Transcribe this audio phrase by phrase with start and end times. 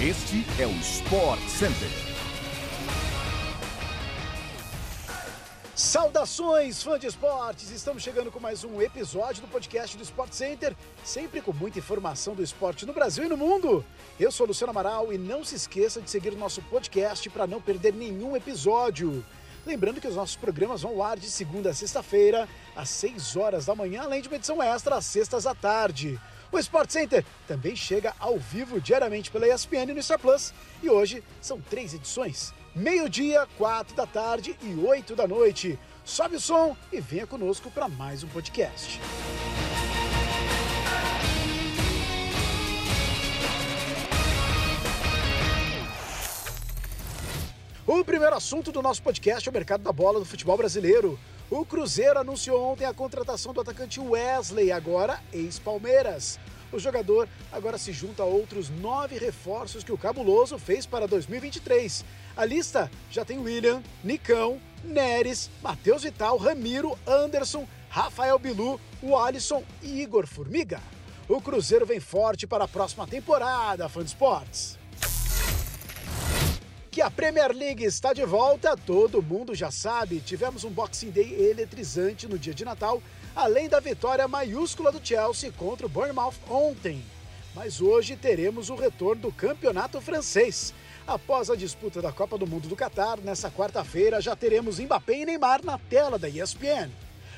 [0.00, 1.88] Este é o Sport Center.
[5.74, 7.72] Saudações, fã de esportes!
[7.72, 12.36] Estamos chegando com mais um episódio do podcast do Sport Center, sempre com muita informação
[12.36, 13.84] do esporte no Brasil e no mundo.
[14.20, 17.60] Eu sou Luciano Amaral e não se esqueça de seguir o nosso podcast para não
[17.60, 19.26] perder nenhum episódio.
[19.66, 23.66] Lembrando que os nossos programas vão ao ar de segunda a sexta-feira, às 6 horas
[23.66, 26.20] da manhã, além de uma edição extra às sextas à tarde.
[26.50, 31.22] O Sport Center também chega ao vivo diariamente pela ESPN no Star Plus e hoje
[31.42, 35.78] são três edições: meio-dia, quatro da tarde e oito da noite.
[36.04, 38.98] Sobe o som e venha conosco para mais um podcast.
[47.86, 51.18] O primeiro assunto do nosso podcast é o mercado da bola do futebol brasileiro.
[51.50, 56.38] O Cruzeiro anunciou ontem a contratação do atacante Wesley, agora ex-Palmeiras.
[56.70, 62.04] O jogador agora se junta a outros nove reforços que o Cabuloso fez para 2023.
[62.36, 69.64] A lista já tem William, Nicão, Neres, Matheus Vital, Ramiro, Anderson, Rafael Bilu, o Alisson
[69.82, 70.82] e Igor Formiga.
[71.26, 74.77] O Cruzeiro vem forte para a próxima temporada, fã de esportes
[76.98, 80.18] que a Premier League está de volta, todo mundo já sabe.
[80.18, 83.00] Tivemos um Boxing Day eletrizante no dia de Natal,
[83.36, 87.00] além da vitória maiúscula do Chelsea contra o Bournemouth ontem.
[87.54, 90.74] Mas hoje teremos o retorno do campeonato francês.
[91.06, 95.24] Após a disputa da Copa do Mundo do Catar, nessa quarta-feira já teremos Mbappé e
[95.24, 96.90] Neymar na tela da ESPN.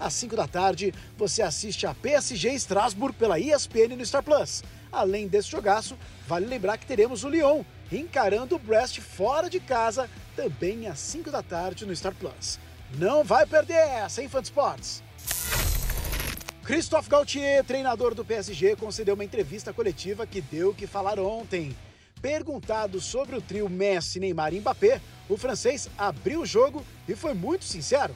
[0.00, 4.62] Às 5 da tarde, você assiste a PSG Strasbourg pela ESPN no Star Plus.
[4.92, 5.96] Além desse jogaço,
[6.28, 11.30] vale lembrar que teremos o Lyon encarando o Brest fora de casa, também às 5
[11.30, 12.58] da tarde no Star Plus.
[12.98, 15.02] Não vai perder essa, hein, Fã Sports?
[16.62, 21.74] Christophe Gaultier, treinador do PSG, concedeu uma entrevista coletiva que deu o que falar ontem.
[22.20, 27.34] Perguntado sobre o trio Messi, Neymar e Mbappé, o francês abriu o jogo e foi
[27.34, 28.14] muito sincero.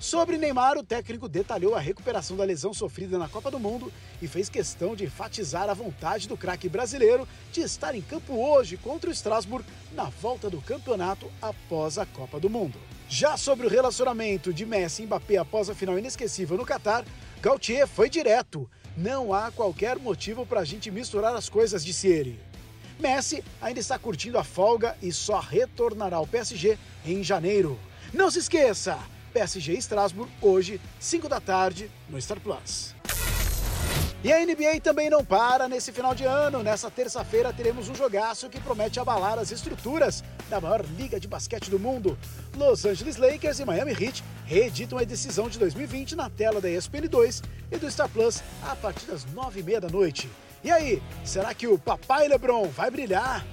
[0.00, 3.92] Sobre Neymar, o técnico detalhou a recuperação da lesão sofrida na Copa do Mundo
[4.22, 8.76] e fez questão de enfatizar a vontade do craque brasileiro de estar em campo hoje
[8.76, 12.78] contra o Strasbourg na volta do campeonato após a Copa do Mundo.
[13.08, 17.04] Já sobre o relacionamento de Messi e Mbappé após a final inesquecível no Catar,
[17.42, 18.70] Gaultier foi direto.
[18.96, 22.38] Não há qualquer motivo para a gente misturar as coisas, disse ele.
[23.00, 27.76] Messi ainda está curtindo a folga e só retornará ao PSG em janeiro.
[28.14, 28.96] Não se esqueça!
[29.32, 32.94] PSG Strasbourg, hoje, 5 da tarde, no Star Plus.
[34.22, 36.60] E a NBA também não para nesse final de ano.
[36.60, 41.70] Nessa terça-feira teremos um jogaço que promete abalar as estruturas da maior liga de basquete
[41.70, 42.18] do mundo.
[42.56, 47.44] Los Angeles Lakers e Miami Heat reeditam a decisão de 2020 na tela da ESPN2
[47.70, 50.28] e do Star Plus a partir das 9h30 da noite.
[50.64, 53.46] E aí, será que o papai LeBron vai brilhar?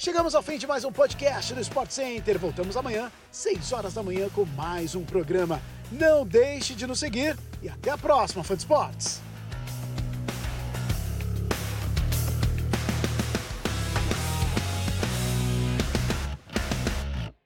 [0.00, 2.38] Chegamos ao fim de mais um podcast do Sport Center.
[2.38, 5.60] Voltamos amanhã, 6 horas da manhã, com mais um programa.
[5.90, 9.27] Não deixe de nos seguir e até a próxima, fã de esportes!